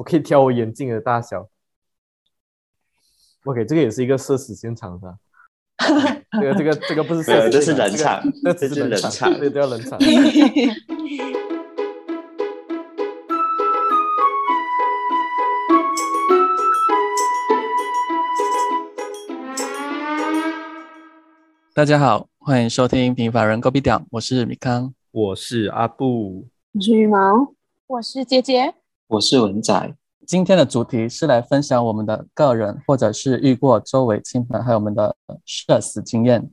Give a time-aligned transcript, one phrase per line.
[0.00, 1.46] 我可以调我眼镜的大小。
[3.44, 5.18] OK，这个也是一个社死现场的。
[6.40, 9.98] 这个这个这个不是社死，这是冷场，这只是冷场，这叫冷场。
[21.74, 27.52] 大家好，欢迎收听《平凡人狗比屌》，我是米康，我是阿布，我是羽毛，
[27.86, 28.74] 我是杰杰，
[29.10, 29.92] 我是文仔。
[30.24, 36.48] 今天的主题是来分享我们的个人，或者是遇过周围亲朋还有我们的社死经验。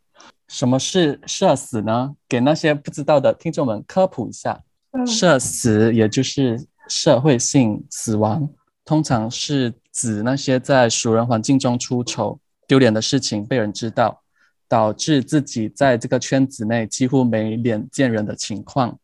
[0.47, 2.15] 什么是社死呢？
[2.27, 4.59] 给那些不知道的听众们科普一下。
[5.05, 8.49] 社死也就是社会性死亡，
[8.83, 14.23] 通常是指那些在熟人环境中出丑、丢脸的事情被人知道，
[14.67, 18.97] 导致自己在这个圈子内几乎没脸见人的情况。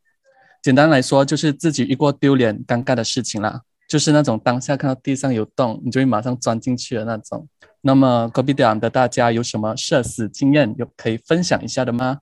[0.64, 3.62] 简单来说，就是自己遇过丢脸、尴尬的事情啦。
[3.86, 7.46] 就是那种当下看到地上有洞，你就会马上钻进去的那种。
[7.82, 12.20] 那么隔壁点的大家有什么社死经验有可以分享一下的吗？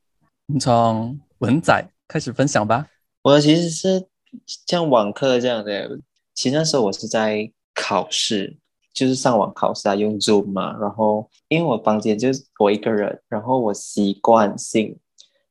[0.48, 2.88] 我们从文仔开始分享吧。
[3.22, 4.08] 我其实是
[4.68, 6.00] 像网课这样的，
[6.34, 8.58] 其实那时候我是在考试，
[8.92, 10.76] 就是上网考试啊，用 Zoom 嘛。
[10.80, 14.98] 然后因为我房间就是我一个人，然后我习惯性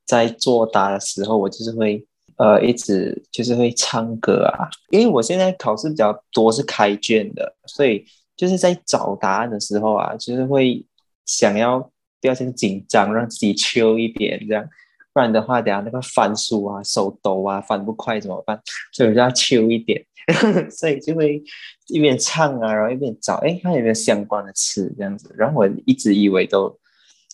[0.04, 2.04] 在作答的时候，我就是会。
[2.40, 8.02] 呃，一直就是会唱歌啊，因为我现在考试比较多是开卷的，所以
[8.34, 10.82] 就是在找答案的时候啊，就是会
[11.26, 14.66] 想要表现紧张，让自己 Q 一点，这样，
[15.12, 18.58] 不然的话，等下那个翻书啊，手抖啊，翻不快怎么办？
[18.90, 20.02] 所以我就要 Q 一点，
[20.72, 21.42] 所以就会
[21.88, 25.30] 一边唱啊，然后一边找，哎，看有没有相关的词这样子。
[25.36, 26.74] 然后我一直以为都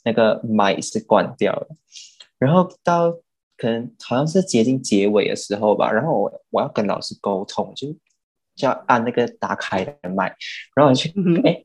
[0.04, 1.68] 那个麦是关掉了，
[2.40, 3.16] 然后到。
[3.56, 7.88] 可能好像是接近结尾的时候吧，然后我我要跟老师沟通，就
[8.54, 10.34] 就要按那个打开的麦，
[10.74, 11.10] 然后我就
[11.44, 11.64] 哎，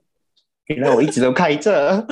[0.65, 1.71] 原来我一直都开着，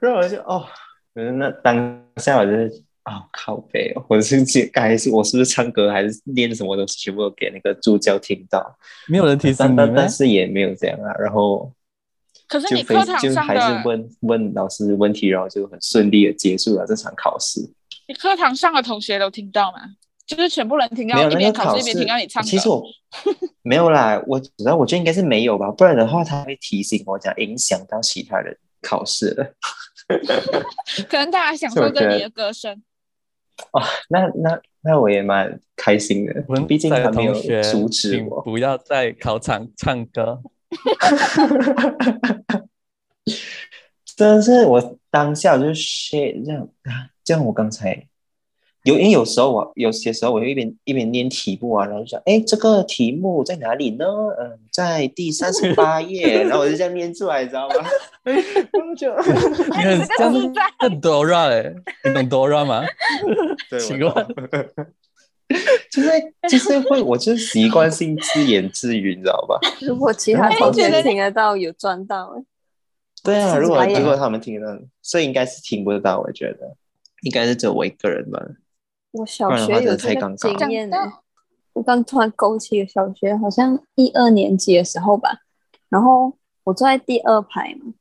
[0.00, 0.66] 然后我就哦，
[1.14, 8.76] 那当下我就是啊靠背，我是接该是我是不是唱歌还是念什么东西，全部都给那个助教听到，
[9.08, 11.72] 没有人提醒你但但是也没有这样啊，然后。
[12.52, 17.60] 可是你课堂上还是问问老师问题，然后就很顺利的结束了这场考试。
[18.06, 19.78] 你课堂上的同学都听到吗？
[20.26, 22.48] 就是全部人听到一边考试一边听到你唱歌。
[22.50, 22.84] 其实我
[23.64, 29.54] 没有啦，我主要我觉得应该是没有吧，不然的话他会提醒我讲影响到其他人考试了。
[31.08, 32.82] 可能大家享受着你的歌声。
[33.70, 33.80] 哦，
[34.10, 36.44] 那那那我也蛮开心的。
[36.48, 40.42] 我们毕竟还没有阻止我，不要在考场唱歌。
[44.16, 48.06] 真的是我当下就是 shit 这样啊，这样我刚才
[48.84, 54.04] 有，因为有时候我有些时候我就一边一边念题目啊，然后就想，哎，这个题目在哪里呢？
[54.38, 57.74] 嗯，在第三十八页， 然后我就这样念出来，你知道吗？
[58.96, 61.72] 就你很这样子很 Dora 哎，
[62.04, 62.84] 你懂 Dora 吗？
[63.80, 64.26] 奇怪。
[65.90, 66.10] 就是
[66.48, 69.58] 就是会，我就是习惯性自言自语，你知道吧？
[69.80, 72.42] 如果其他同学听得到，有赚到
[73.22, 76.20] 对啊，如果如果他们听得到，所以应该是听不到。
[76.20, 76.76] 我觉得
[77.22, 78.40] 应该是只有我一个人吧。
[79.12, 80.96] 我小学有这个经验呢。
[81.74, 85.38] 我刚突然勾起小学，好像一二年级的时候吧。
[85.88, 87.94] 然后我坐在第二排嘛。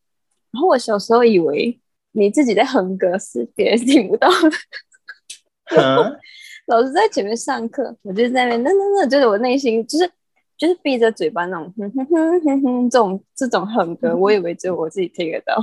[0.52, 1.80] 然后我小时候以为
[2.12, 6.20] 你自己在哼歌是别人听不到的。
[6.68, 10.10] 老师在前面上课，我就在那边，那那那，就是我内心就是
[10.58, 15.56] 就是闭着嘴巴那种哼哼哼哼哼这种这种哼歌，我以为只有我自己听得到，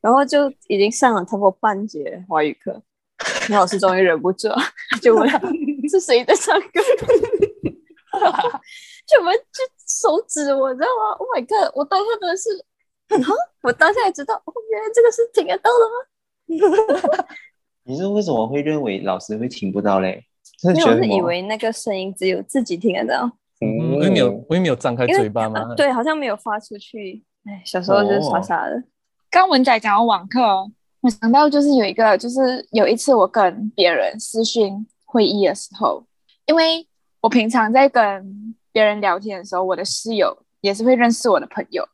[0.00, 2.82] 然后就已经上了差不多半节华语课，
[3.50, 4.56] 老师终于忍不住了
[5.00, 5.28] 就问
[5.88, 6.80] 是谁在唱歌，
[9.06, 11.70] 就我们就手指我，知道吗？Oh my god！
[11.74, 12.48] 我当下真的是，
[13.62, 15.96] 我当下也知道，哦，原来这个是听得到的吗？
[17.84, 20.24] 你是为什么会认为老师会听不到嘞？
[20.62, 23.30] 因为我是以为那个声音只有自己听得到，
[23.96, 25.74] 我也没有，我也没有张开嘴巴吗？
[25.74, 27.22] 对，好像没有发出去。
[27.44, 28.82] 哎，小时候就是傻傻的。
[29.30, 30.40] 刚文仔讲到网课，
[31.02, 36.06] 我想到就是有一个，就是有一次我跟别人私讯会议的时候，
[36.46, 36.86] 因为
[37.20, 41.86] 我平常在跟别人聊天的时候，我的室友也是会认识我的朋友，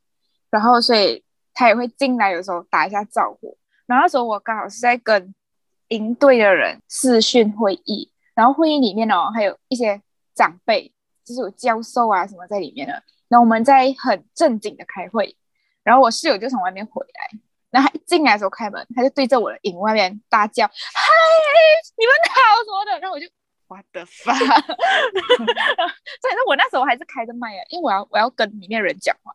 [0.49, 1.21] 然后所以
[1.53, 3.57] 他也会进来，有时候打一下招呼。
[3.87, 5.33] 然后那时候我刚好是在跟
[5.91, 8.11] 营队的人视讯会议。
[8.33, 10.01] 然后会议里面哦，还有一些
[10.33, 10.91] 长辈，
[11.23, 12.93] 就是有教授啊什么在里面的。
[13.27, 15.35] 然后我们在很正经的开会，
[15.83, 17.39] 然后我室友就从外面回来，
[17.69, 20.73] 然后他一进来的时候开门，他就对着我的影外面大叫：“嗨，
[21.97, 23.27] 你们好什么的。”然后我就
[23.67, 24.37] what the fuck？
[24.39, 29.33] 所以说我那时候还是开着麦啊，因为我要我要跟里面人讲话，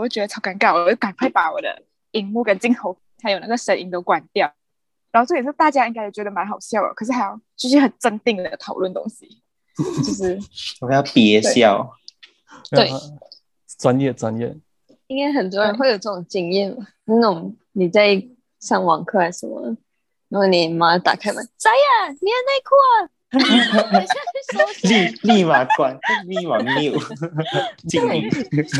[0.00, 1.80] 我觉得超尴尬，我就赶快把我的
[2.10, 4.52] 荧幕跟镜头还有那个声音都关掉。
[5.16, 9.26] 然后这也是大家应该也觉得蛮好笑的，可是还要继续很镇定的讨论东西，
[10.04, 10.38] 就是
[10.82, 11.90] 我们要憋笑。
[12.70, 12.90] 对，
[13.78, 14.54] 专业专业，
[15.06, 16.86] 应该很多人会有这种经验吧？
[17.06, 18.22] 那种你在
[18.60, 19.74] 上网课还是什么，
[20.28, 24.04] 然后你妈打开门，仔呀，你的内裤啊，
[25.24, 27.00] 立 立马关，立马 mute，
[27.88, 28.28] 静音，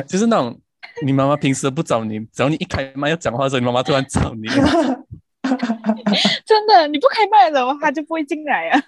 [0.07, 0.61] 就是那种
[1.03, 4.47] 你妈妈平时不找你，只要你一开麦要讲话的时候，你妈妈突然找你。
[6.45, 8.83] 真的，你不开麦的话，他就不会进来啊。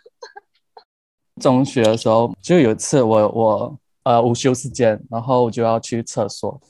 [1.40, 6.60] 中学的时候就有一次，我我呃午休时间，然后我就要去厕所，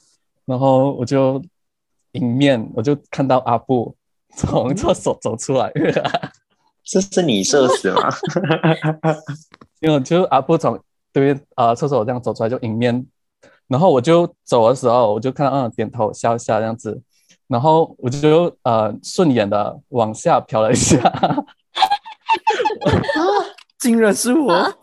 [0.45, 1.43] 然后我就
[2.13, 3.95] 迎面我就看到阿布
[4.37, 5.73] 从厕所走出来，
[6.85, 8.11] 这是你射死吗？
[9.81, 10.79] 因为就阿布从
[11.13, 13.07] 对面啊厕所这样走出来就迎面，
[13.69, 17.01] 然后我就走的时候我就看到嗯点头笑笑这样子。
[17.49, 21.37] 然后我就呃顺眼的往下瞟了一下，啊，
[23.81, 24.75] 竟然是我，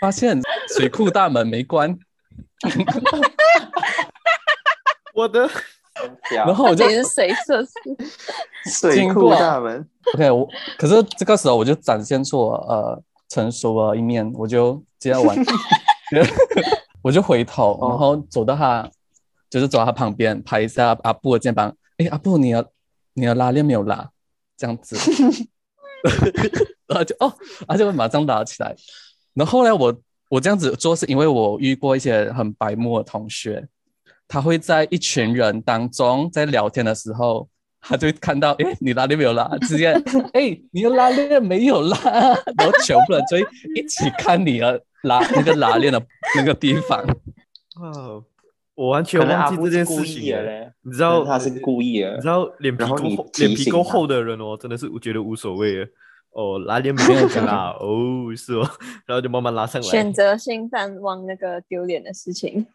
[0.00, 0.40] 发现
[0.76, 1.96] 水库大门没关，
[5.14, 5.48] 我的，
[6.30, 7.70] 然后我就是谁设施？
[8.80, 15.36] 水库大门，OK，我可是这个时候我就展现出我呃成熟的一面，我就接着玩，
[17.02, 18.90] 我就回头，然后走到他，
[19.48, 21.72] 就是走到他旁边，拍一下阿布的肩膀。
[21.98, 22.70] 哎，阿布，你的
[23.14, 24.10] 你的拉链没有拉，
[24.56, 24.96] 这样子，
[26.86, 27.32] 然后就哦，
[27.68, 28.74] 他就会马上拉起来。
[29.32, 29.96] 然后后来我
[30.28, 33.66] 我这样子做，是因为我遇过一些很白目的同学，
[34.26, 37.48] 他会在一群人当中在聊天的时候，
[37.80, 39.92] 他就看到，哎，你拉链没有拉，直接，
[40.34, 41.96] 哎，你的拉链没有拉，
[42.56, 43.38] 然后全部人就
[43.76, 46.04] 一起看你的拉那个拉链的
[46.34, 47.04] 那个地方。
[47.76, 48.24] 哦。
[48.74, 55.86] 我完全忘记这件事情了，你知道他是故意的，你知道脸皮够厚，脸皮够厚的人哦，真的是我觉得无所谓
[56.32, 58.68] 哦，拉链没有拉 哦，是哦，
[59.06, 62.66] 然后就慢慢拉上来，选择性淡忘那个丢脸的事情，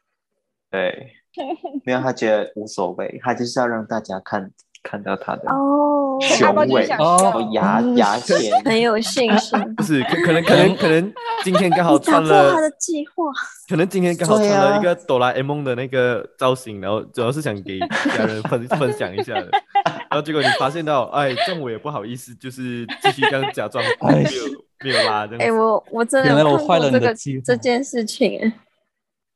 [0.71, 1.13] 对，
[1.83, 4.51] 没有他觉得无所谓，他就是要让大家看。
[4.81, 9.75] 看到他的哦雄伟哦，牙牙签 很有信心。
[9.75, 11.13] 不是，可可能可能可能
[11.45, 13.25] 今天刚好穿了他的计划。
[13.67, 19.49] 可能今天刚好穿了一个哆啦 A 梦的那个造型，然后主要是想给家人分分享一下的。
[20.09, 24.29] 然后结果你发现到，哎，这样我也不好意思，就是继续这样假装没有
[24.83, 25.41] 没有拉这样。
[25.41, 27.13] 哎，我我真的我坏了这个
[27.45, 28.51] 这件事情。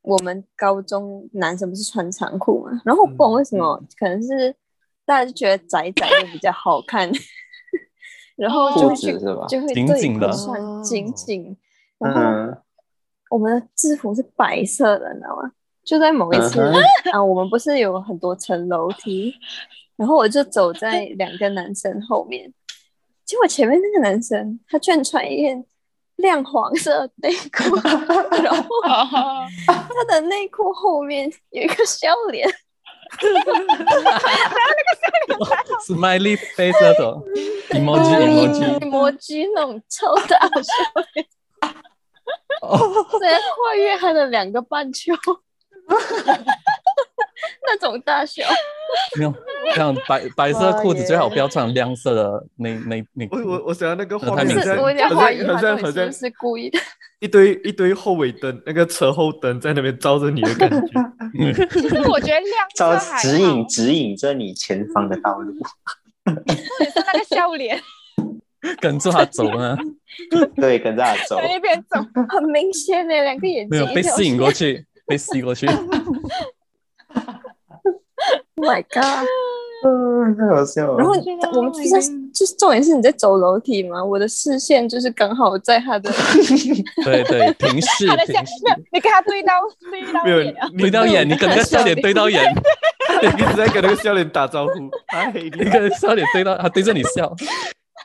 [0.02, 4.56] 我们高中男生不是穿长裤嘛，然后不管为什么，可能是。
[5.06, 7.12] 大家就觉得窄窄的比较好看，
[8.38, 8.96] 然后就会
[9.50, 11.58] 就会紧紧的穿紧紧。
[12.04, 12.58] 然后
[13.30, 15.52] 我们的制服是白色的，你知道吗？
[15.84, 16.62] 就在某一次
[17.12, 19.34] 啊，我们不是有很多层楼梯，
[19.98, 22.54] 然后我就走在两个男生后面，
[23.26, 25.66] 结果前面那个男生他居然穿一件
[26.18, 27.76] 亮黄色内裤，
[28.44, 28.70] 然后
[29.66, 32.48] 他的内裤后面有一个笑脸。
[33.22, 33.86] 然后那个
[35.02, 35.38] 笑脸，
[35.86, 37.24] smiley face 那种
[37.70, 40.72] ，emoji，emoji，emoji 那种超大笑
[41.14, 41.28] 脸，
[43.20, 45.14] 在跨越他的两个半球，
[47.66, 48.44] 那种大小。
[49.18, 49.34] 没有，
[49.76, 53.28] 像白白色裤子最好不要穿亮色的那那那。
[53.32, 56.80] 我我我想要那个画面，我有点怀疑他是不是故意的。
[57.20, 60.88] 一堆一堆后尾灯，那个车后灯在那边照着你的感觉。
[61.72, 65.54] 其实我觉得亮照指引指引着你前方的道路。
[66.26, 67.82] 是那个笑脸，
[68.80, 69.78] 跟着他走呢？
[70.56, 71.38] 对，跟着他走。
[71.38, 75.68] 在那边走，很明显的两个眼睛没有被吸引过去，被吸过去。
[78.56, 79.28] Oh My God！
[79.86, 80.98] 嗯，太好笑了。
[80.98, 81.14] 然后
[81.58, 86.10] 我们就是就是重点是你在走楼梯嘛，我的视线就是刚好在他的
[87.04, 88.46] 对对平视平视，
[88.94, 89.52] 你跟他对到
[89.92, 92.42] 对到眼，对到眼，你跟那个笑脸对到眼，
[93.22, 94.72] 你一直在跟那个笑脸打招呼，
[95.08, 97.36] 哎，你跟笑脸对到，他对着你笑。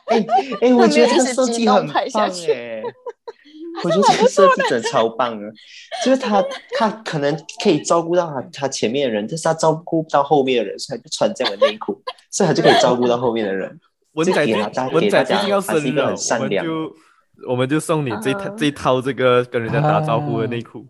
[0.09, 0.25] 哎
[0.61, 2.03] 哎，我觉得这个设计很棒
[2.49, 2.83] 哎。
[3.81, 5.49] 我觉得这个设计真的超棒的，
[6.03, 6.43] 就是他
[6.77, 13.79] 他可能可以照顾到他他前面的人，但是他照顾不到后面的人，所以他就穿这样的内裤，所以他就可以照顾到后面的人。
[14.13, 14.45] 文仔
[14.91, 16.95] 文仔最近要生了，我们就
[17.47, 20.85] 我们就送你这套这套这个跟人家打招呼的内裤。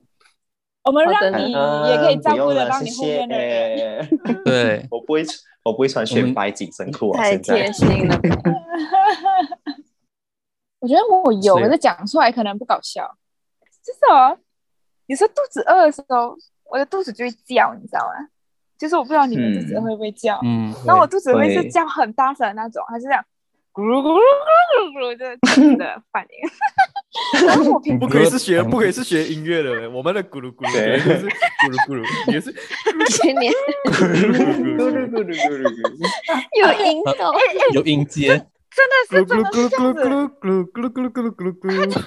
[0.86, 4.10] 我们让你也可以照顾得到你后面的人。
[4.46, 5.24] 对，我不会
[5.70, 8.20] 我不会穿雪白紧身裤啊，太贴心了。
[10.80, 13.16] 我觉得我有，可是讲出来可能不搞笑。
[13.84, 14.36] 就是哦，
[15.06, 16.36] 有时候肚子饿的时候，
[16.72, 18.28] 我的肚子就会叫，你知道吗？
[18.80, 23.24] 就是我不知道你们肚子会不会叫，嗯，然后我肚子会是叫很大声的那种，还是这样
[23.74, 24.22] 咕噜咕噜咕
[24.74, 26.50] 噜咕噜的这样的反应。
[27.46, 32.54] 然后我不可以是学，不可以是学音乐的，我们的咕噜咕噜就是咕噜咕噜，也是
[33.10, 33.52] 千年
[33.86, 35.68] 咕噜咕噜咕噜咕噜，
[36.60, 37.34] 有音高，
[37.74, 42.04] 有音阶，真的是真的是这样子，咕噜咕噜咕噜咕噜咕噜咕噜咕噜，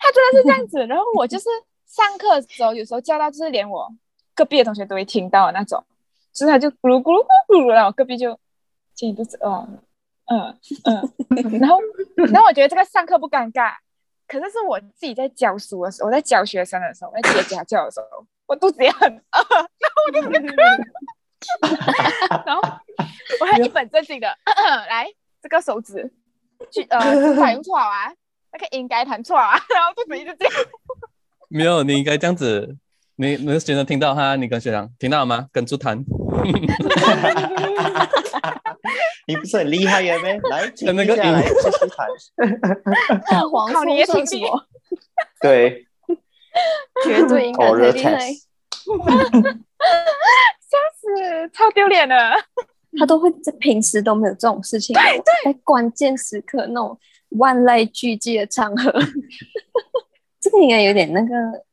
[0.00, 0.86] 他真的是这样子。
[0.86, 1.44] 然后我就是
[1.86, 3.88] 上课的时候，有时候叫到就是连我
[4.34, 5.84] 隔壁的同学都会听到的那种。
[6.34, 8.38] 所以他就咕噜咕噜咕噜，然后隔壁就
[8.94, 9.68] 心里肚子饿，
[10.26, 11.78] 嗯嗯，然后
[12.16, 13.74] 然后我觉得这个上课不尴尬，
[14.32, 20.20] 可是是我自己在教书的时候，我在教学生的时候，在接家教的时候，我肚子也很饿， 然后我就
[22.46, 22.62] 然后
[23.40, 24.26] 我还一本正经的
[24.88, 25.06] 来
[25.42, 26.10] 这个手指
[26.70, 26.98] 去呃
[27.36, 28.10] 反用错啊，
[28.52, 30.54] 那个应该弹错啊，然后肚子一直这样，
[31.50, 32.78] 没有，你应该这样子。
[33.16, 34.36] 你你学生听到哈？
[34.36, 35.46] 你跟学长听到了吗？
[35.52, 36.02] 跟住弹，
[39.26, 40.18] 你不是很厉害呀？
[40.22, 40.40] 咩？
[40.50, 41.22] 来，跟那个音
[41.62, 42.08] 继续弹。
[43.50, 44.66] 黄你也挺什么？
[45.40, 45.86] 对，
[47.04, 48.32] 绝对应该最厉害。
[48.32, 48.42] 笑
[51.00, 52.16] 死，超丢脸的。
[52.98, 56.98] 他都会在平时都没有这种事情，在关键时刻那种
[57.30, 58.92] 万籁俱寂的场合，
[60.40, 61.64] 这个应该有点那个。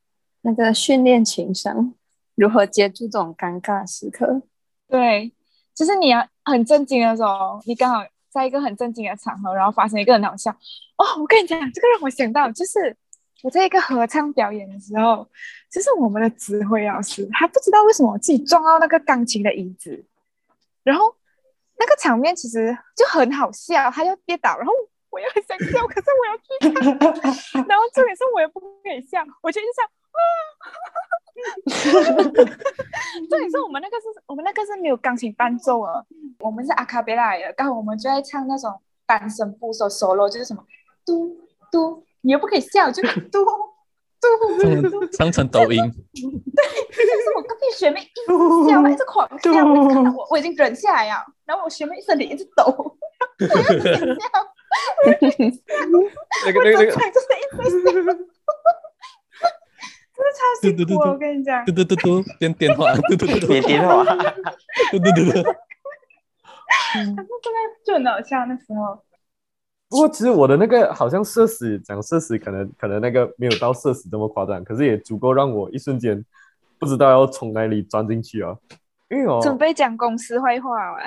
[0.41, 1.93] 那个训练情商，
[2.39, 4.41] 如何接住这种尴尬时刻？
[4.87, 5.33] 对，
[5.75, 10.49] 就是你要很震惊的时候，你刚好在一个很震惊的场合，然后发生一个很好笑。
[10.97, 12.95] 哦，我跟你讲，这个让我想到，就是
[13.43, 15.27] 我在一个合唱表演的时候，
[15.69, 20.05] 就是我们的指挥老师，他不知道为什么自己撞到那个钢琴的椅子，
[20.83, 21.13] 然后
[21.77, 24.73] 那个场面其实就很好笑，他就跌倒，然后。
[25.11, 26.85] 我也很想笑，可是我要去看。
[27.67, 30.21] 然后重点是我也不可以笑，我就一直笑啊。
[33.29, 36.03] 重点是我们那个是我们那个是没有钢琴伴奏啊，
[36.39, 38.71] 我们是阿卡贝拉的，刚好我们就在唱那种
[39.05, 40.63] 单声部首 solo，就是什么
[41.05, 41.37] 嘟
[41.71, 43.45] 嘟，你又不可以笑，就嘟嘟，
[45.17, 45.81] 唱成抖音。
[45.81, 48.21] 对，就是我隔壁学妹一直
[48.69, 49.51] 笑，一直狂笑，
[50.15, 54.15] 我我已经忍下来了，然后我学妹身体一直抖， 我又不想笑。
[56.45, 58.11] 那个那个那个，就是一直笑，
[60.61, 61.09] 真的超辛苦。
[61.09, 64.03] 我跟你讲，嘟嘟嘟嘟，电 电话，嘟嘟嘟嘟，别电话，
[64.91, 65.43] 嘟嘟嘟嘟。
[66.91, 67.21] 可是真的
[67.85, 69.01] 就很搞笑那时候。
[69.89, 76.23] 不过其实我的那个好像社死，讲社死可能可能那个没有到社死这么夸张，可是也足够让我一瞬间
[76.77, 78.55] 不知道要从哪里钻进去啊。
[79.09, 80.99] 因为我准备讲公司坏话嘛，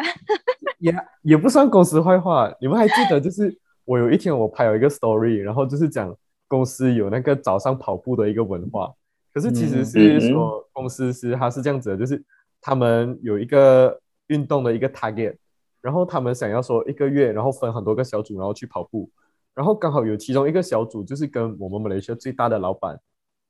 [0.79, 2.53] 也也不算公司坏话。
[2.61, 6.13] 你们还记得，就是我有一天我拍了一个 story，然后就是讲
[6.49, 8.93] 公司有那个早上跑步的一个文化。
[9.33, 12.23] 可是其实是说公司是它是这样子的，就是
[12.61, 15.37] 他们有一个运动的一个 target，
[15.81, 19.11] 然后他们想要说一个月，然后分很多个小组，然后去跑步。
[19.55, 22.99] 然后刚好有其中一个小组就是跟我们马来西亚最大的老板，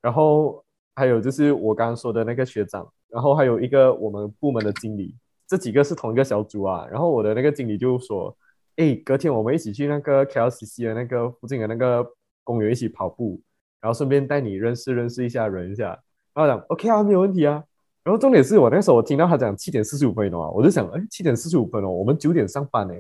[0.01, 2.91] 然后还有就是我刚刚说的那个学长。
[3.13, 5.15] 然后还有一个我们部门的经理，
[5.47, 6.89] 这几个是同一个小组啊。
[6.91, 8.35] 然后我的那个经理就说
[8.77, 12.03] ：“哎，隔天我们一起去那个 KLCC 的那个附近的那个
[12.43, 13.39] 公园一起跑步，
[13.83, 15.89] 然后顺便带你认识认识一下人一下。”
[16.33, 17.63] 然后讲 OK 啊，没有问题啊。
[18.03, 22.95] 然后重点是我那时候我听到他讲七点四十五分的话，我就想，哎，七点四十五分哦，我们九点上班呢。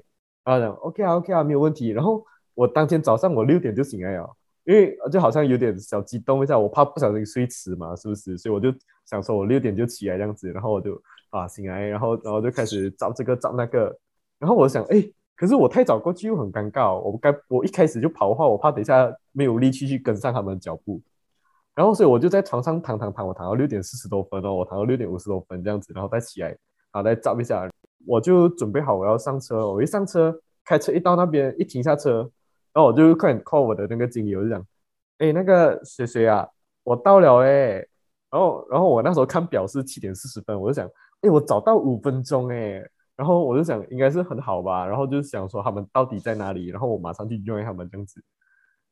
[0.44, 1.88] 然后讲 OK 啊，OK 啊，没有问题。
[1.88, 2.22] 然后
[2.52, 4.30] 我当天早上我六点就醒来了。
[4.64, 8.38] 因为就好像有点小激动一下，我怕不小心睡迟嘛，是不是？
[8.38, 8.72] 所以我就
[9.04, 13.92] 想说，我六点就起来这样子，然后我就啊醒来，然后然后就开始找这个找那个，
[14.38, 15.04] 然后我想，哎，
[15.42, 21.02] 可是我太早过去又很尴尬，我该我一开始就跑的话，我怕等一下没有力气去跟上他们的脚步，
[21.74, 26.50] 然后所以我就在床上躺躺躺，我躺到六点四十多分哦，我躺到六点五十多分这样子，然后再起来，
[26.92, 27.68] 然后再找一下，
[28.06, 30.32] 我就准备好我要上车，我一上车，
[30.64, 32.30] 开车一到那边一停下车。
[32.72, 34.64] 然后我就快点 call 我的那个经理，我就讲，
[35.18, 36.48] 哎，那个谁谁啊，
[36.84, 37.84] 我到了哎。
[38.30, 40.88] 然后，然后我那时候看表是七点四十分，我就想，
[41.22, 42.80] 哎，我早到五分钟哎。
[43.16, 44.86] 然后我就想，应该是很好吧。
[44.86, 48.22] 然后就想说他们到底在哪里，然后我马上去 join 他们这样子。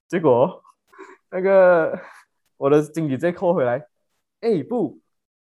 [0.09, 0.63] 结果
[1.31, 1.99] 那个
[2.57, 3.87] 我的经理再 call 回来，
[4.41, 5.01] 哎，不，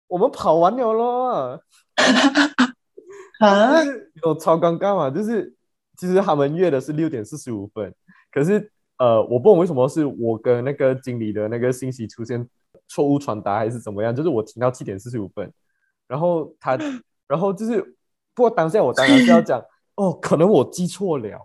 [0.07, 1.61] 我们跑完了咯。
[3.39, 3.79] 啊？
[4.23, 5.53] 我超尴尬嘛，就是
[5.97, 7.93] 其实他们约的是六点四十五分。
[8.31, 12.45] 可是，呃，我不懂为什么是我跟那个经理的那个信息出现
[12.87, 14.13] 错误传达，还是怎么样？
[14.15, 15.51] 就是我听到七点四十五分，
[16.07, 16.77] 然后他，
[17.27, 17.94] 然后就是，
[18.35, 19.59] 不过当下我当然是要讲，
[19.95, 21.39] 哦，可能我记错了，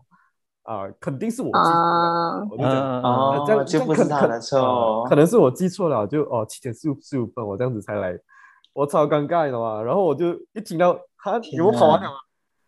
[0.65, 8.19] 啊，肯定是我记错，我就讲哦，这样就不是他的错，可能是我记错了，就哦七点四十五分我这样子才来，
[8.73, 9.83] 我超尴尬的嘛。
[9.83, 12.11] 然后我就一听到他给我跑完了，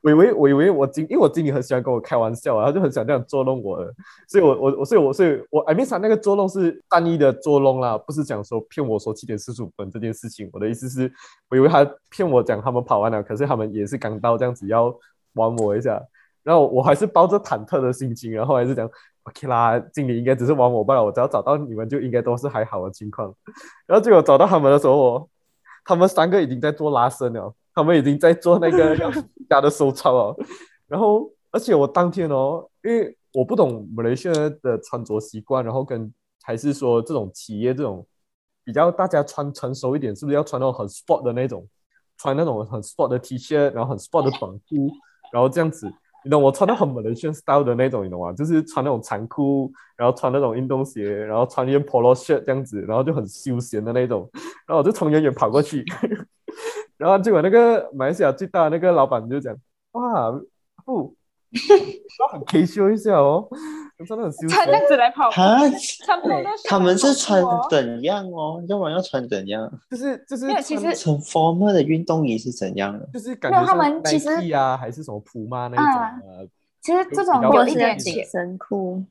[0.02, 3.78] 我以为我以为我经，因为我经理很喜欢跟我开玩笑啊，他就很想这样捉弄我，
[4.28, 10.50] 所以我我我所以我所以我艾米莎那个捉弄是单一的捉弄啦，不是讲说骗我说七点四十五分这件事情。
[10.52, 11.12] 我的意思是，
[11.48, 14.92] 我以为他骗我讲他们跑完了，可是他们也是刚到这样子要
[15.34, 16.02] 玩我一下。
[16.42, 18.90] 然后我还是抱着忐忑的心情，然后还是讲
[19.22, 23.32] OK 啦，经理应该只是玩我罢了，我只要找到你们就应该都是还好的情况。
[23.86, 25.28] 然后结果找到他们的时候，
[25.84, 28.96] 他们三个已经在做拉伸了，他们已经在做那个
[29.48, 30.36] 家的收钞了。
[30.86, 36.12] 然后而且我当天哦，因为我不懂马来西亚的穿着习惯，然后跟
[36.42, 38.06] 还是说这种企业这种
[38.64, 41.66] 比较大家穿成熟一点，是不是要穿那种很 sport 的那种，
[42.18, 44.90] 穿那种很 sport 的 T 恤，然后很 sport 的短裤，
[45.32, 45.92] 然后这样子。
[46.24, 48.32] 你懂我穿的很 Malaysian style 的那种，你懂吗？
[48.32, 54.30] 就是穿那种长裤，然后穿那种运动鞋，然后穿一件 polo shirt 这样子，然后就很休闲的那种。
[54.64, 55.84] 然后我就从远远跑过去，
[57.02, 59.52] 然后结果那个马来西亚最大的那个老板就讲
[59.92, 60.30] ：“哇，
[60.84, 61.14] 不，
[62.20, 63.48] 要很 casual 一下哦。”
[64.08, 67.40] 真的很休穿那样子来跑，啊，对，他们是穿
[67.70, 68.60] 怎样哦？
[68.68, 69.70] 要不然要穿怎样？
[69.88, 73.08] 就是就是，其实穿 formal 的运动衣是怎样的？
[73.12, 76.18] 就是感觉他们其实啊，还是什么普妈那种啊？
[76.80, 79.04] 其实这种有一点紧身裤，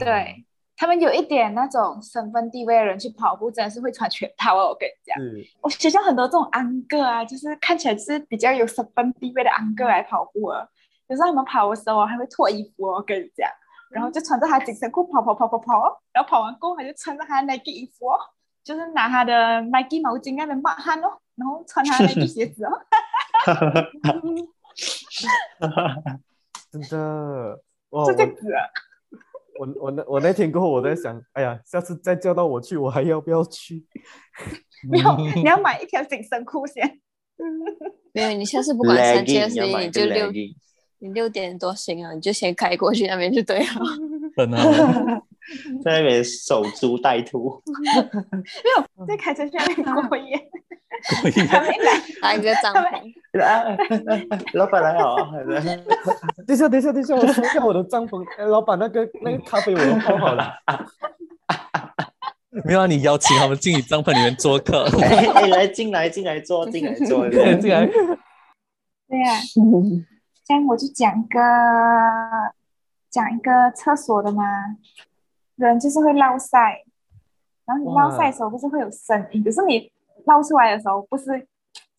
[0.00, 0.44] 对
[0.82, 4.70] 他们有一点那种身份地位的人去跑步，真的是会穿全套哦。
[4.70, 5.16] 我跟你讲，
[5.60, 10.66] 我学校很多这种安哥啊，就是看起来是比较有身份地位的安哥来跑步啊。
[11.06, 12.96] 有时候他们跑的时候还会脱衣服哦。
[12.96, 13.48] 我跟你讲。
[13.90, 18.18] 然后就穿着他紧身裤跑跑跑跑跑，然后跑完过后他就穿着他的 Nike 衣服哦，
[18.64, 22.72] 就是拿他的 Nike 毛巾在那抹汗哦，然后穿他的 Nike 鞋子哦，
[26.72, 27.60] 真的，
[28.06, 28.52] 是这样子。
[29.58, 33.84] 我我那我那天过后我在想，哎呀，下次再叫到我去，我还要不要去？
[34.90, 37.00] 没有，你要买一条紧身裤先。
[38.12, 40.30] 没有，你下次不管三件事你就六。
[41.04, 43.66] 你六点多醒啊，你就先开过去那边就对了。
[44.38, 44.56] 真的，
[45.82, 47.60] 在那边守株待兔。
[47.66, 47.90] 没
[49.00, 50.48] 有，在开车去那边过夜。
[51.20, 51.46] 过夜。
[52.22, 53.12] 搭一个帐篷。
[54.54, 55.16] 老板来好。
[56.46, 58.24] 等一下，等一下，等一下，我收下我的帐篷。
[58.38, 60.52] 哎，老板，那个那个咖啡我都泡好了。
[62.64, 64.84] 没有啊，你邀请他们进你帐篷里面做客。
[65.00, 67.86] 哎，来进来，进来坐，进来坐，进来。
[69.08, 69.32] 对呀。
[70.44, 71.38] 这样我就讲个
[73.08, 74.44] 讲一个厕所的嘛，
[75.56, 76.58] 人就是会落塞，
[77.64, 79.90] 然后你落塞的时候不是会有声音，可是你
[80.26, 81.24] 捞出来的时候不是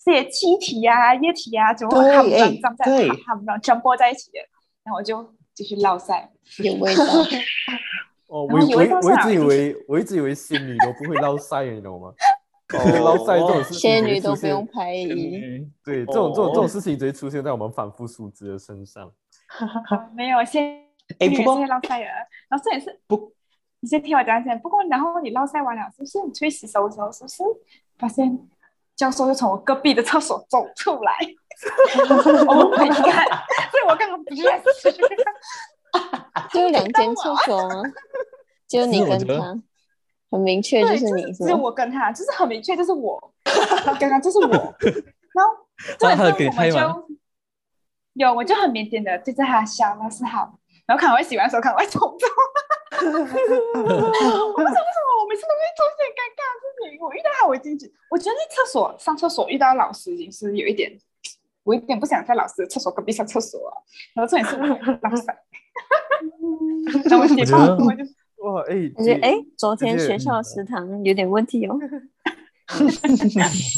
[0.03, 2.85] 这些气体啊、液体啊，就会含在藏在
[3.25, 4.39] 含不全播在一起的，
[4.83, 6.31] 然后我就继续捞晒，
[6.63, 7.03] 有味道。
[8.27, 12.13] 哦， 我我我一直以为我一直以为仙女都不会捞晒，你懂吗？
[13.03, 15.63] 捞晒这种事情，仙女都不用拍衣。
[15.85, 19.11] 对，这种这种这种事情直接出现在我们反复数值的身上。
[20.15, 20.81] 没有仙
[21.19, 22.05] 哎，不过捞晒了，
[22.49, 23.31] 然后这也是不，
[23.81, 24.57] 你先听我讲讲。
[24.59, 27.43] 不过然后你捞晒完了，是不是你去洗手的时候，是不是
[27.97, 28.39] 发现
[28.95, 31.17] 教授又从我隔壁的厕所走出来？
[32.47, 33.29] 哦， my god！
[33.71, 34.41] 所以我刚刚不是
[36.51, 37.83] 就两间厕所吗？
[38.67, 39.55] 就你跟他。
[40.31, 43.33] 很明确，就是你，只有我跟他，就是很明确，就是我，
[43.99, 45.55] 刚刚就是我，然后
[45.99, 47.05] 这时候我们就
[48.13, 52.25] 有，我就很腼腆的对着他笑，那是好，然后看我洗完手，看我冲走，
[52.99, 55.02] 为什么为什
[55.33, 57.01] 每次都会出现尴尬事情？
[57.01, 60.95] 我遇到他我进去，我觉得在厕所上厕所遇到老师已经是有一点，
[61.65, 63.73] 我有点不想在老师的厕所隔壁上厕所啊，
[64.13, 65.23] 然后这也是老师，
[67.09, 68.03] 那我解放我就。
[68.45, 71.79] 哇，哎，我觉得哎，昨天学校食堂有点问题哦。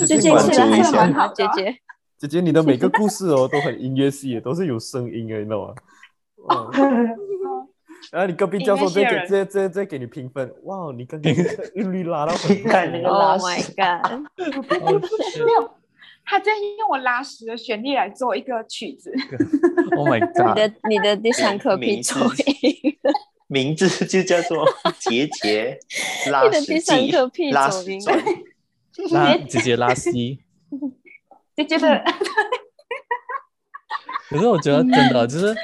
[0.06, 1.74] 最近吃的还是蛮好，姐姐。
[2.18, 5.74] 姐姐，你的每个故事哦都很音乐系，都是有声音的，你知道吗？
[8.12, 11.34] 然后你隔壁教授再给再再再给你评分，哇，你刚刚
[11.76, 14.22] 韵律拉到很快那个拉 Oh my god！
[15.46, 15.72] 没有，
[16.26, 19.12] 他在用我拉屎的旋律来做一个曲子。
[19.98, 20.48] Oh my god！
[20.50, 23.12] 你的你的第三课必做一个。
[23.48, 24.68] 名字就叫做
[25.00, 25.78] 杰杰
[26.32, 27.12] 拉屎机，
[27.52, 28.00] 拉屎
[29.12, 30.40] 拉姐姐拉稀，
[31.56, 32.04] 姐姐的。
[34.30, 35.56] 可是我觉得真的就是，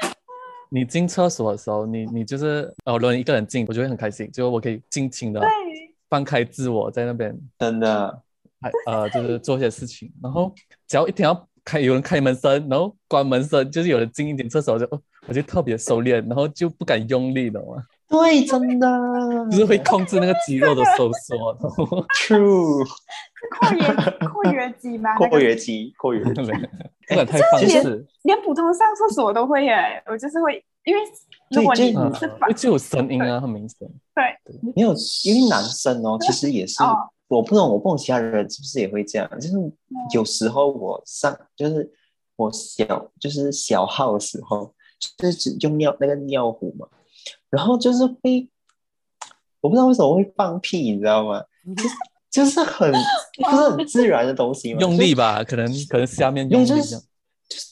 [0.72, 5.40] 你进厕所的时候，你你就是哦，如果一个人进，我就会很开心，就我可以尽情的
[6.08, 8.22] 放开自我在那边，真的，
[8.60, 10.54] 还呃就是做些事情，然后
[10.88, 14.88] 只要一听到开有人开门声，然后关门声，就是有人进一点厕所就。
[15.28, 17.80] 我就特别收敛，然后就不敢用力了嘛。
[18.08, 18.88] 对，真的，
[19.52, 21.56] 就是会控制那个肌肉的收缩。
[22.18, 22.84] True，
[23.56, 25.14] 括约括约肌吗？
[25.30, 26.42] 括约肌，括约肌，
[27.12, 28.06] 不敢太放肆。
[28.22, 31.02] 连普通上厕所都会耶，我就是会，因为
[31.50, 33.88] 如果你是反，就有声音啊，很明显。
[34.14, 34.24] 对，
[34.74, 34.94] 没有，
[35.24, 36.82] 因为男生哦，其实也是，
[37.28, 39.54] 我不懂，我不懂其他人是不是也会这样，就是
[40.14, 41.90] 有时候我上，就是
[42.36, 44.74] 我小，就是小号的时候，
[45.18, 46.86] 就是用尿那个尿壶嘛。
[47.50, 48.48] 然后就是会，
[49.60, 51.42] 我不知道为什么会放屁，你知道吗？
[51.76, 51.88] 就是
[52.32, 52.90] 就是很
[53.38, 54.80] 不是很自然的东西嘛。
[54.80, 56.66] 用力吧，可能可能下面用力。
[56.66, 57.00] 就是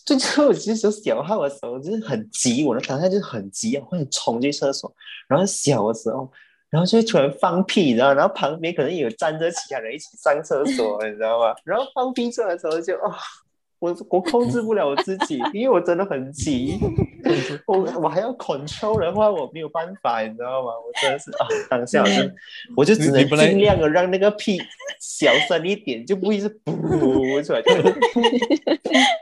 [0.04, 4.94] 就就我其实小号的时候就是很急，我的当下就是很急我会冲进厕所。
[5.26, 6.30] 然后小的时候，
[6.68, 8.12] 然后就会突然放屁，你知道？
[8.12, 11.54] 然后旁边可能有站着其他人一起上厕所， 你知道吗？
[11.64, 13.16] 然后放屁出来的时候就啊。
[13.80, 16.78] 我我控制不了我自己，因为我真的很急，
[17.66, 20.68] 我我还要 control 的话，我没有办法，你知道吗？
[20.68, 22.30] 我真的是啊，当下就
[22.76, 24.60] 我就只能尽量的让那个屁
[25.00, 27.82] 小声一点，就不会是噗出来，噗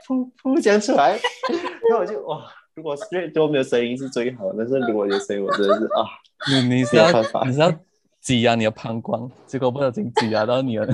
[0.05, 1.11] 噗噗讲出来，
[1.89, 2.45] 然后我就哇，
[2.75, 6.03] 如果是都没有声音是最好，但是如果有声音，我真的是啊，
[6.51, 7.09] 你你是要
[7.45, 7.73] 你是要
[8.19, 10.85] 挤压你的膀胱，结果不小心挤压到你了。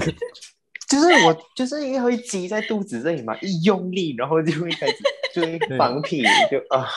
[0.88, 4.96] 就是我，就是因为会积在肚子这里嘛，一用力，然后就会开始
[5.34, 6.88] 就会 放屁，就啊，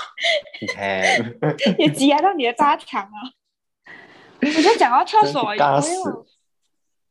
[0.60, 1.02] 你看，
[1.78, 3.16] 也挤压到你的大肠啊！
[4.42, 5.64] 我就讲到厕所，我有！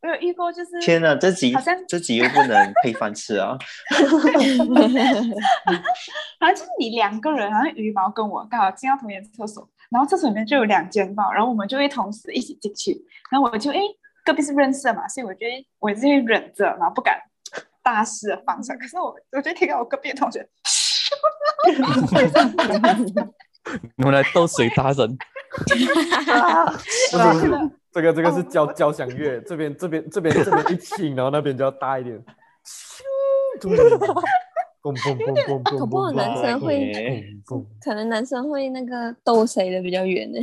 [0.02, 3.58] 我有遇过，就是天哪，这集好像这集又不能配饭吃啊！
[6.40, 13.80] 好像就是你两个人，好像羽毛跟我刚好进到同一间厕所，然后厕所里面就有两间包，然后我们就会同时一起进去，然后我就哎。
[14.28, 17.18] 隔壁是认识的嘛，所以我觉得我是会忍着，然后不敢
[17.82, 18.78] 大肆的放声。
[18.78, 20.46] 可是我，我就听到我隔壁的同学，
[23.96, 25.18] 你们来斗谁大声？
[27.94, 32.22] 这 个这个是交交响乐，这边这边这边这边一轻，然后那边就要大一点。
[33.62, 33.70] 可
[35.86, 36.92] 不好男生会，
[37.82, 40.40] 可能男生会那个逗谁的比较远呢？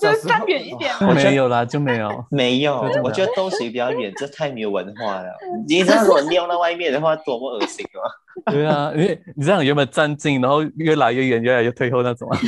[0.00, 2.80] 就站远一点，没有啦，就没有， 没有。
[3.02, 5.28] 我觉得都水比较远，这太没有文化了。
[5.66, 8.02] 你知道如果尿到外面的话，多么恶心吗？
[8.52, 12.38] 对啊，因为你这样原本站近，然后越来越远，越来越退后那种啊。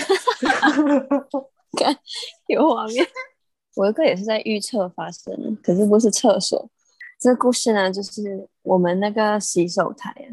[1.78, 1.96] 看
[2.48, 3.06] 有画面，
[3.76, 6.68] 我一个也是在预测发生，可是不是厕所。
[7.20, 10.28] 这个故事呢，就是我们那个洗手台啊，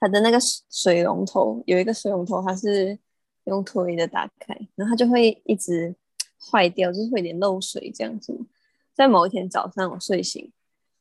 [0.00, 0.38] 它的那个
[0.70, 2.98] 水龙头有一个水龙头，它是。
[3.46, 5.94] 用推的打开，然后它就会一直
[6.50, 8.38] 坏掉，就是会有点漏水这样子。
[8.94, 10.52] 在某一天早上，我睡醒，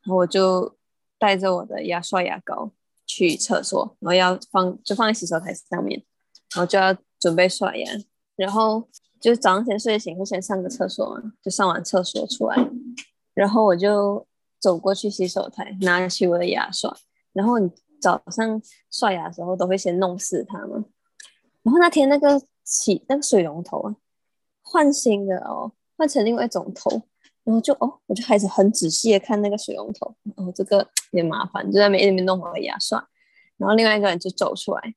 [0.04, 0.76] 然后我就
[1.20, 2.72] 带着我的牙刷牙膏
[3.06, 6.04] 去厕所，然后要放就放在洗手台上面，
[6.56, 7.92] 然后就要准备刷牙。
[8.36, 8.88] 然后
[9.20, 12.68] 就早上先睡醒，会先上个厕所嘛，就上完厕所出来，
[13.36, 14.26] 然后我就
[14.60, 16.96] 走过去洗手台，拿起我的牙刷。
[17.32, 17.70] 然后你
[18.02, 20.84] 早上刷牙的时候都会先弄湿它嘛。
[21.62, 23.96] 然后那天那个洗那个水龙头啊，
[24.74, 26.90] 换新的哦，换成另外一种头，
[27.44, 32.98] 然后就哦，我就开始很仔细的看那个水龙头，哦，这个也麻烦，就在那边弄好了牙刷，
[33.58, 34.96] 然后另外一个人就走出来，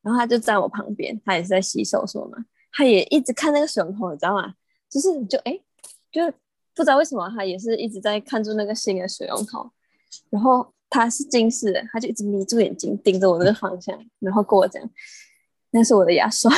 [0.00, 2.38] 然后他就在我旁边，他也是在洗手说嘛，
[2.70, 4.54] 他也一直看那个水龙头，你知道吗？
[4.88, 5.60] 就是就哎，
[6.12, 6.24] 就
[6.72, 9.68] 不知道为什么他也是一直在看住那个新的水龙头，
[10.30, 14.88] 然后他是近视的，他就一直眯住眼睛盯着我那个方向，然后跟我讲。
[15.72, 16.50] 那是我的牙刷，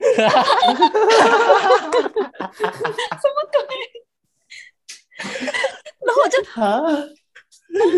[0.00, 0.26] 什
[3.30, 3.58] 么鬼？
[6.00, 6.82] 然后我就啊，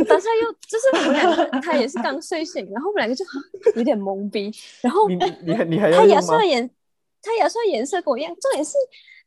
[0.06, 3.24] 当下又就是我们两个，他也是刚睡醒，然后我们两个就
[3.74, 4.52] 有点懵逼。
[4.82, 6.70] 然后你你你还他牙刷颜，
[7.22, 8.74] 他牙刷颜色跟我一样，重点是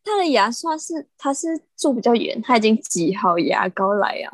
[0.03, 4.32] 他的牙刷是他是住比较远，他已经挤好牙膏来啊。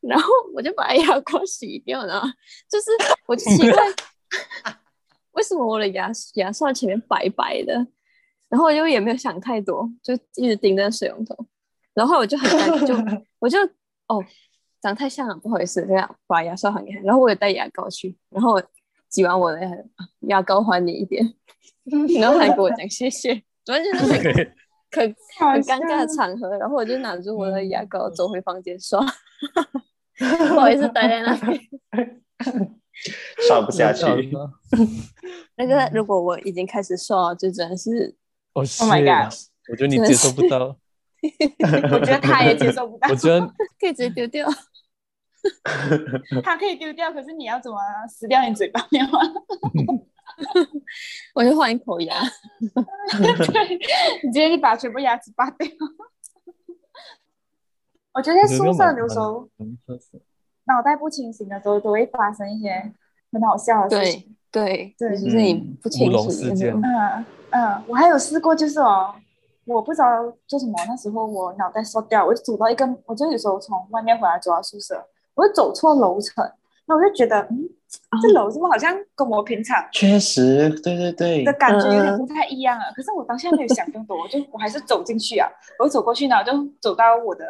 [0.00, 2.22] 然后我就把牙 膏洗掉了，
[2.70, 2.90] 就是
[3.26, 3.82] 我就奇怪。
[5.36, 7.74] 为什么我的牙牙刷前面白白的？
[8.48, 11.36] 然后我就也没有想太多，就一直盯着水龙头。
[11.94, 12.94] 然后我就很就
[13.40, 13.58] 我就
[14.08, 14.24] 哦，
[14.80, 17.00] 长太像了，不好意思，这样把牙刷还给他。
[17.00, 18.60] 然后我也带牙膏去，然后
[19.08, 19.60] 挤完我的
[20.20, 21.24] 牙膏还你一点，
[22.20, 24.54] 然后还给我讲谢谢，完全是
[24.92, 26.56] 很很尴尬的场合。
[26.56, 29.04] 然后我就拿着我的牙膏走回房间刷，
[30.50, 31.70] 不好意思待在那里。
[33.46, 34.04] 刷不下去。
[35.56, 38.16] 那 个，如果我已经开始刷，就真的是
[38.52, 39.32] ，Oh my god！
[39.68, 40.76] 我觉得你接受不到。
[41.92, 43.08] 我觉得他也接受不到。
[43.08, 43.40] 我觉得
[43.80, 44.48] 可以直接丢掉。
[46.42, 47.78] 他可以丢掉，可是你要怎么
[48.08, 48.80] 撕掉你嘴巴？
[51.34, 52.20] 我就换一口牙。
[53.52, 53.78] 对，
[54.24, 55.68] 你直接就把全部牙齿拔掉。
[58.12, 59.48] 我觉得宿舍有时候
[60.66, 62.92] 脑袋不清醒的时候，都会发生一些
[63.32, 64.36] 很好笑的事情。
[64.52, 66.80] 对对对，就是你不清醒。
[66.82, 69.14] 嗯嗯，我还有试过，就是哦，
[69.64, 76.44] 我不知道做什么，那时候我脑袋缩掉，我就走到一个，我就有时候从外面回来走到宿舍，我就走错楼层，
[76.86, 77.68] 那我就觉得，嗯，
[78.22, 82.90] 这楼怎么好像跟我平常确实，对对对的感觉有点不太一样啊。
[82.94, 85.48] 可是我当下没有想更多，我就我还是走进去啊，
[85.78, 87.44] 我走过去呢，就走到我的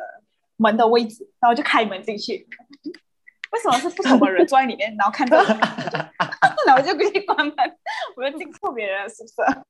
[0.56, 2.46] 门的位置，然后就开门进去。
[3.56, 5.38] 为什么是不同的人坐在里面，然后看到，
[6.66, 7.56] 然后就给你关门，
[8.14, 9.62] 我就进错别人是不是。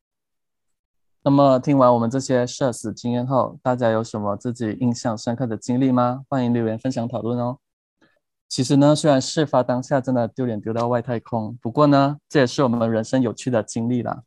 [1.23, 6.23] 那么听完我们这些社死经验后，大家有什么自己印象深刻的经历吗？
[6.29, 7.59] 欢迎留言分享讨论哦。
[8.49, 14.21] 其实呢，虽然事发当下真的丢脸丢到外太空，不过呢，这也是我们人生有趣的经历啦。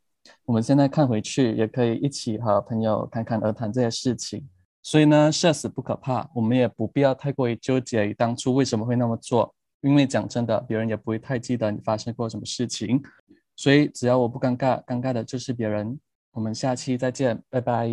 [0.45, 4.47] 我们现在看回去，也可以一起和朋友侃侃而谈这些事情。
[4.81, 13.01] 所以呢，社死不可怕，我们也不必要太过于纠结于当初为什么会那么做，因为讲真的，别人也不会太记得你发生过什么事情。
[13.55, 15.99] 所以只要我不尴尬，尴尬的就是别人。
[16.31, 17.89] 我们下期再见，拜拜，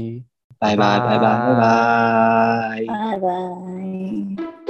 [0.59, 4.66] 拜拜，拜拜，拜拜，拜拜。